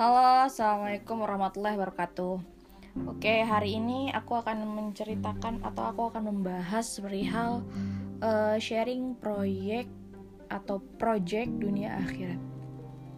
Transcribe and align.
Halo, 0.00 0.48
assalamualaikum 0.48 1.20
warahmatullahi 1.20 1.76
wabarakatuh. 1.76 2.40
Oke, 3.04 3.44
hari 3.44 3.76
ini 3.76 4.08
aku 4.08 4.32
akan 4.32 4.64
menceritakan 4.64 5.60
atau 5.60 5.92
aku 5.92 6.08
akan 6.08 6.24
membahas 6.24 6.88
perihal 7.04 7.60
uh, 8.24 8.56
sharing 8.56 9.12
proyek 9.20 9.84
atau 10.48 10.80
project 10.96 11.52
dunia 11.52 12.00
akhirat. 12.00 12.40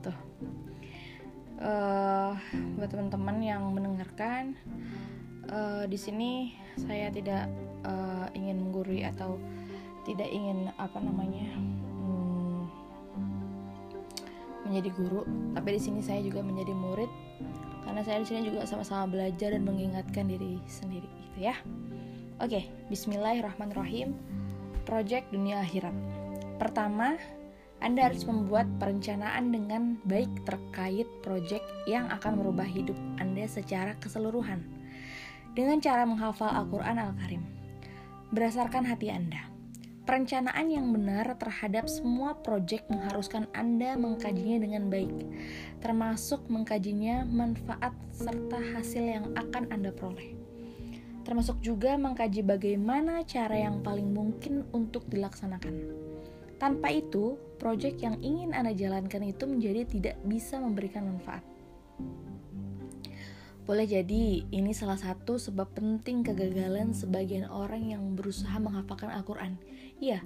Tuh, 0.02 0.18
uh, 1.62 2.34
buat 2.74 2.90
teman-teman 2.90 3.38
yang 3.38 3.62
mendengarkan, 3.70 4.58
uh, 5.54 5.86
di 5.86 5.94
sini 5.94 6.58
saya 6.82 7.14
tidak 7.14 7.46
uh, 7.86 8.26
ingin 8.34 8.58
menggurui 8.58 9.06
atau 9.06 9.38
tidak 10.02 10.26
ingin 10.34 10.66
apa 10.82 10.98
namanya 10.98 11.46
menjadi 14.66 14.90
guru, 14.94 15.22
tapi 15.54 15.76
di 15.76 15.80
sini 15.82 16.00
saya 16.00 16.22
juga 16.22 16.40
menjadi 16.40 16.72
murid 16.74 17.10
karena 17.82 18.00
saya 18.06 18.22
di 18.22 18.26
sini 18.30 18.40
juga 18.46 18.64
sama-sama 18.64 19.10
belajar 19.10 19.52
dan 19.52 19.62
mengingatkan 19.66 20.30
diri 20.30 20.62
sendiri 20.70 21.06
gitu 21.28 21.38
ya. 21.50 21.54
Oke, 22.40 22.70
bismillahirrahmanirrahim. 22.90 24.16
Project 24.82 25.30
dunia 25.30 25.62
akhirat. 25.62 25.94
Pertama, 26.58 27.14
Anda 27.78 28.10
harus 28.10 28.26
membuat 28.26 28.66
perencanaan 28.78 29.50
dengan 29.50 29.98
baik 30.06 30.30
terkait 30.46 31.06
project 31.22 31.66
yang 31.86 32.10
akan 32.10 32.38
merubah 32.38 32.66
hidup 32.66 32.98
Anda 33.18 33.46
secara 33.46 33.94
keseluruhan 33.98 34.62
dengan 35.52 35.78
cara 35.84 36.08
menghafal 36.08 36.48
Al-Qur'an 36.48 36.96
Al-Karim 36.96 37.44
berdasarkan 38.32 38.88
hati 38.88 39.12
Anda. 39.12 39.51
Perencanaan 40.02 40.66
yang 40.66 40.90
benar 40.90 41.38
terhadap 41.38 41.86
semua 41.86 42.34
proyek 42.34 42.90
mengharuskan 42.90 43.46
Anda 43.54 43.94
mengkajinya 43.94 44.58
dengan 44.58 44.90
baik, 44.90 45.14
termasuk 45.78 46.42
mengkajinya 46.50 47.22
manfaat 47.22 47.94
serta 48.10 48.58
hasil 48.74 48.98
yang 48.98 49.26
akan 49.38 49.70
Anda 49.70 49.94
peroleh. 49.94 50.34
Termasuk 51.22 51.62
juga 51.62 51.94
mengkaji 51.94 52.42
bagaimana 52.42 53.22
cara 53.22 53.54
yang 53.54 53.78
paling 53.86 54.10
mungkin 54.10 54.66
untuk 54.74 55.06
dilaksanakan. 55.06 55.94
Tanpa 56.58 56.90
itu, 56.90 57.38
proyek 57.62 58.02
yang 58.02 58.18
ingin 58.18 58.58
Anda 58.58 58.74
jalankan 58.74 59.22
itu 59.22 59.46
menjadi 59.46 59.86
tidak 59.86 60.18
bisa 60.26 60.58
memberikan 60.58 61.14
manfaat. 61.14 61.46
Boleh 63.62 63.86
jadi 63.86 64.42
ini 64.50 64.74
salah 64.74 64.98
satu 64.98 65.38
sebab 65.38 65.70
penting 65.78 66.26
kegagalan 66.26 66.90
sebagian 66.90 67.46
orang 67.46 67.94
yang 67.94 68.02
berusaha 68.18 68.58
menghafalkan 68.58 69.14
Al-Quran. 69.14 69.54
Iya, 70.02 70.18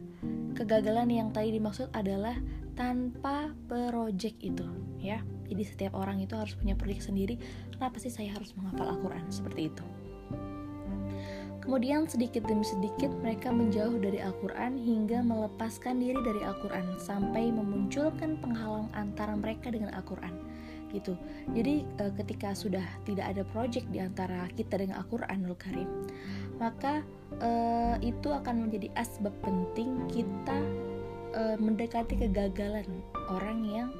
kegagalan 0.56 1.12
yang 1.12 1.28
tadi 1.36 1.52
dimaksud 1.52 1.92
adalah 1.92 2.32
tanpa 2.72 3.52
project 3.68 4.40
itu, 4.40 4.64
ya. 4.96 5.20
Jadi 5.52 5.62
setiap 5.68 5.92
orang 5.92 6.24
itu 6.24 6.32
harus 6.32 6.56
punya 6.56 6.72
project 6.72 7.12
sendiri. 7.12 7.36
Kenapa 7.76 8.00
sih 8.00 8.08
saya 8.08 8.32
harus 8.32 8.56
menghafal 8.56 8.96
Al-Quran 8.96 9.28
seperti 9.28 9.68
itu? 9.68 9.84
Kemudian 11.60 12.08
sedikit 12.08 12.46
demi 12.48 12.64
sedikit 12.64 13.12
mereka 13.20 13.52
menjauh 13.52 14.00
dari 14.00 14.22
Al-Quran 14.22 14.80
hingga 14.80 15.20
melepaskan 15.20 16.00
diri 16.00 16.24
dari 16.24 16.40
Al-Quran 16.40 16.96
sampai 16.96 17.52
memunculkan 17.52 18.40
penghalang 18.40 18.88
antara 18.96 19.36
mereka 19.36 19.68
dengan 19.68 19.92
Al-Quran 19.92 20.55
gitu. 20.96 21.12
Jadi 21.52 21.84
uh, 22.00 22.12
ketika 22.16 22.56
sudah 22.56 22.84
tidak 23.04 23.36
ada 23.36 23.42
project 23.52 23.86
di 23.92 24.00
antara 24.00 24.48
kita 24.56 24.80
dengan 24.80 25.04
Al-Qur'anul 25.04 25.56
Karim, 25.60 25.88
maka 26.56 27.04
uh, 27.44 28.00
itu 28.00 28.32
akan 28.32 28.68
menjadi 28.68 28.88
asbab 28.96 29.36
penting 29.44 30.08
kita 30.08 30.58
uh, 31.36 31.56
mendekati 31.60 32.16
kegagalan 32.16 32.88
orang 33.28 33.58
yang 33.68 33.90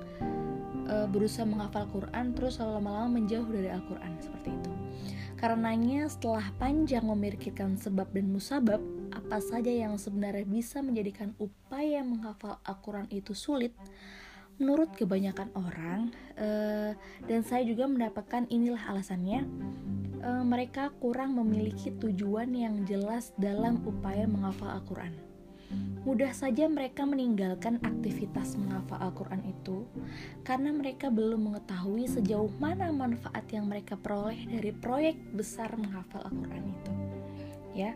uh, 0.88 1.04
berusaha 1.06 1.44
menghafal 1.44 1.84
Quran 1.92 2.32
terus 2.32 2.58
lama-lama 2.58 3.20
menjauh 3.20 3.46
dari 3.52 3.68
Al-Qur'an 3.68 4.16
seperti 4.18 4.56
itu. 4.56 4.72
Karenanya 5.36 6.08
setelah 6.08 6.48
panjang 6.56 7.04
memikirkan 7.04 7.76
sebab 7.76 8.08
dan 8.16 8.32
musabab, 8.32 8.80
apa 9.12 9.36
saja 9.44 9.68
yang 9.68 10.00
sebenarnya 10.00 10.48
bisa 10.48 10.80
menjadikan 10.80 11.36
upaya 11.36 12.00
menghafal 12.00 12.56
Al-Quran 12.64 13.04
itu 13.12 13.36
sulit, 13.36 13.76
menurut 14.56 14.92
kebanyakan 14.96 15.52
orang 15.52 16.12
uh, 16.40 16.96
dan 17.28 17.40
saya 17.44 17.64
juga 17.68 17.84
mendapatkan 17.84 18.48
inilah 18.48 18.80
alasannya 18.88 19.44
uh, 20.24 20.44
mereka 20.44 20.92
kurang 20.96 21.36
memiliki 21.36 21.92
tujuan 21.92 22.52
yang 22.56 22.88
jelas 22.88 23.36
dalam 23.36 23.84
upaya 23.84 24.24
menghafal 24.24 24.80
Al-Quran. 24.80 25.12
Mudah 26.06 26.30
saja 26.30 26.70
mereka 26.70 27.02
meninggalkan 27.02 27.82
aktivitas 27.82 28.54
menghafal 28.54 29.02
Al-Quran 29.02 29.42
itu 29.50 29.82
karena 30.46 30.70
mereka 30.70 31.10
belum 31.10 31.50
mengetahui 31.50 32.06
sejauh 32.06 32.48
mana 32.62 32.94
manfaat 32.94 33.42
yang 33.50 33.66
mereka 33.66 33.98
peroleh 33.98 34.38
dari 34.46 34.70
proyek 34.70 35.18
besar 35.34 35.74
menghafal 35.74 36.22
Al-Quran 36.22 36.64
itu. 36.70 36.92
Ya, 37.74 37.92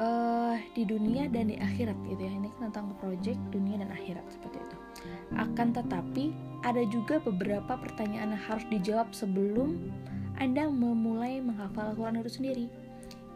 uh, 0.00 0.56
di 0.72 0.84
dunia 0.84 1.28
dan 1.28 1.52
di 1.52 1.56
akhirat 1.56 1.96
gitu 2.08 2.22
ya. 2.22 2.32
Ini 2.32 2.48
kan 2.56 2.72
tentang 2.72 2.96
proyek 3.00 3.36
dunia 3.52 3.80
dan 3.80 3.90
akhirat 3.92 4.24
seperti 4.30 4.58
itu. 4.60 4.76
Akan 5.36 5.74
tetapi, 5.76 6.32
ada 6.64 6.82
juga 6.88 7.20
beberapa 7.20 7.76
pertanyaan 7.76 8.34
yang 8.36 8.44
harus 8.48 8.66
dijawab 8.72 9.12
sebelum 9.12 9.92
Anda 10.36 10.68
memulai 10.68 11.40
menghafal 11.40 11.92
Al-Quran 11.92 12.20
itu 12.20 12.32
sendiri. 12.32 12.66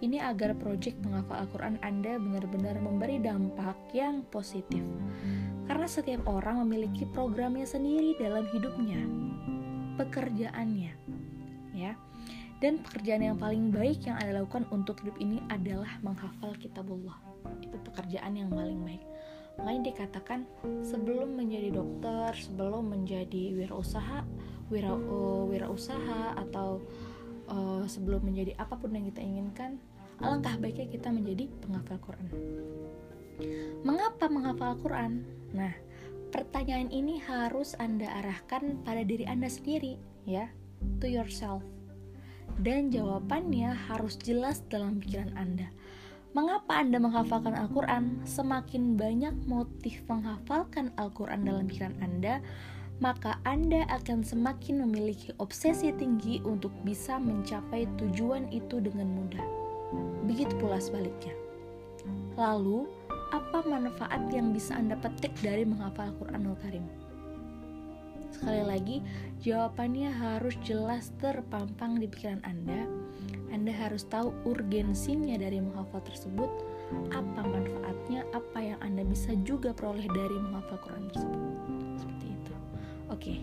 Ini 0.00 0.16
agar 0.24 0.56
proyek 0.56 0.96
menghafal 1.04 1.44
Al-Quran 1.44 1.76
Anda 1.84 2.16
benar-benar 2.16 2.80
memberi 2.80 3.20
dampak 3.20 3.76
yang 3.92 4.24
positif. 4.32 4.80
Karena 5.68 5.86
setiap 5.86 6.24
orang 6.26 6.64
memiliki 6.66 7.04
programnya 7.12 7.68
sendiri 7.68 8.16
dalam 8.16 8.48
hidupnya, 8.48 9.00
pekerjaannya. 10.00 10.92
Ya. 11.76 11.94
Dan 12.60 12.84
pekerjaan 12.84 13.24
yang 13.24 13.40
paling 13.40 13.72
baik 13.72 14.04
yang 14.04 14.20
Anda 14.20 14.44
lakukan 14.44 14.68
untuk 14.68 15.00
hidup 15.00 15.16
ini 15.16 15.40
adalah 15.48 15.96
menghafal 16.04 16.52
kitabullah. 16.60 17.16
Itu 17.64 17.76
pekerjaan 17.80 18.36
yang 18.36 18.52
paling 18.52 18.84
baik. 18.84 19.02
Makanya 19.56 19.92
dikatakan 19.92 20.44
sebelum 20.84 21.36
menjadi 21.40 21.72
dokter 21.72 22.32
sebelum 22.36 22.92
menjadi 22.92 23.56
wirausaha 23.56 24.24
wira 24.72 24.92
uh, 24.94 25.44
wirausaha 25.44 26.38
atau 26.38 26.80
uh, 27.50 27.84
sebelum 27.84 28.24
menjadi 28.24 28.56
apa 28.56 28.78
pun 28.78 28.94
yang 28.94 29.04
kita 29.10 29.20
inginkan 29.20 29.76
alangkah 30.20 30.56
baiknya 30.60 30.88
kita 30.88 31.08
menjadi 31.12 31.48
penghafal 31.64 31.98
Quran. 32.00 32.28
Mengapa 33.84 34.28
menghafal 34.28 34.76
Quran? 34.80 35.24
Nah 35.56 35.72
pertanyaan 36.30 36.88
ini 36.92 37.18
harus 37.24 37.74
anda 37.76 38.06
arahkan 38.22 38.80
pada 38.86 39.02
diri 39.02 39.26
anda 39.26 39.50
sendiri 39.50 39.98
ya 40.24 40.46
to 41.02 41.10
yourself 41.10 41.64
dan 42.58 42.90
jawabannya 42.90 43.70
harus 43.86 44.18
jelas 44.18 44.66
dalam 44.66 44.98
pikiran 44.98 45.30
anda 45.38 45.70
Mengapa 46.30 46.78
Anda 46.78 47.02
menghafalkan 47.02 47.58
Al-Quran? 47.58 48.22
Semakin 48.22 48.94
banyak 48.94 49.34
motif 49.50 49.98
menghafalkan 50.06 50.94
Al-Quran 50.94 51.42
dalam 51.42 51.66
pikiran 51.66 51.98
Anda, 51.98 52.38
maka 53.02 53.42
Anda 53.42 53.82
akan 53.90 54.22
semakin 54.22 54.86
memiliki 54.86 55.34
obsesi 55.42 55.90
tinggi 55.90 56.38
untuk 56.46 56.70
bisa 56.86 57.18
mencapai 57.18 57.90
tujuan 57.98 58.46
itu 58.54 58.78
dengan 58.78 59.10
mudah. 59.10 59.42
Begitu 60.30 60.54
pula 60.62 60.78
sebaliknya. 60.78 61.34
Lalu, 62.38 62.86
apa 63.34 63.66
manfaat 63.66 64.30
yang 64.30 64.54
bisa 64.54 64.78
Anda 64.78 64.94
petik 65.02 65.34
dari 65.42 65.66
menghafal 65.66 66.14
Al-Quranul 66.14 66.54
Karim? 66.62 66.86
Sekali 68.30 68.62
lagi, 68.64 68.96
jawabannya 69.42 70.10
harus 70.10 70.54
jelas 70.64 71.10
terpampang 71.18 71.98
di 71.98 72.06
pikiran 72.06 72.40
Anda 72.46 72.86
anda 73.50 73.74
harus 73.74 74.06
tahu 74.06 74.30
urgensinya 74.46 75.34
dari 75.34 75.58
menghafal 75.58 75.98
tersebut, 76.06 76.46
apa 77.10 77.42
manfaatnya, 77.42 78.22
apa 78.30 78.58
yang 78.62 78.78
Anda 78.78 79.02
bisa 79.02 79.34
juga 79.42 79.74
peroleh 79.74 80.06
dari 80.06 80.36
menghafal 80.38 80.78
Quran 80.78 81.10
tersebut. 81.10 81.42
Seperti 81.98 82.26
itu. 82.30 82.54
Oke. 83.10 83.34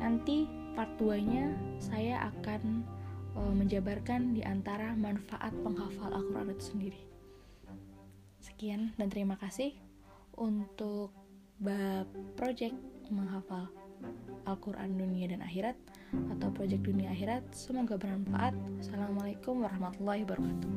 Nanti 0.00 0.48
part 0.72 0.88
2-nya 0.96 1.52
saya 1.76 2.32
akan 2.32 2.84
uh, 3.36 3.52
menjabarkan 3.52 4.32
di 4.32 4.40
antara 4.40 4.96
manfaat 4.96 5.52
penghafal 5.60 6.16
Al-Qur'an 6.16 6.52
itu 6.56 6.64
sendiri. 6.72 7.00
Sekian 8.40 8.96
dan 8.96 9.12
terima 9.12 9.36
kasih 9.36 9.76
untuk 10.36 11.12
bab 11.60 12.08
project 12.40 12.76
menghafal 13.12 13.68
Al-Quran 14.46 14.94
dunia 14.94 15.26
dan 15.30 15.42
akhirat 15.42 15.76
atau 16.36 16.48
proyek 16.54 16.86
dunia 16.86 17.10
akhirat. 17.10 17.42
Semoga 17.50 17.98
bermanfaat. 17.98 18.54
Assalamualaikum 18.80 19.62
warahmatullahi 19.66 20.22
wabarakatuh. 20.22 20.70